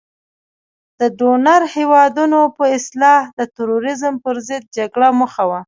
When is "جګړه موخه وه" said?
4.77-5.59